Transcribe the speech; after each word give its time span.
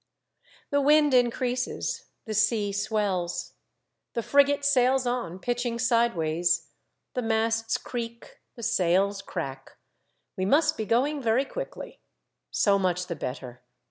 The 0.71 0.81
wind 0.81 1.13
increases, 1.13 2.05
the 2.25 2.33
sea 2.33 2.71
swells. 2.71 3.53
The 4.15 4.23
frigate 4.23 4.65
sails 4.65 5.05
on, 5.05 5.37
pitching 5.37 5.77
sidewise; 5.77 6.69
the 7.13 7.21
masts 7.21 7.77
creak, 7.77 8.39
the 8.55 8.63
sails 8.63 9.21
crack. 9.21 9.77
We 10.35 10.43
must 10.45 10.75
be 10.75 10.85
going 10.87 11.21
very 11.21 11.45
quickly. 11.45 11.99
So 12.49 12.79
much 12.79 13.05
the 13.05 13.15
better. 13.15 13.61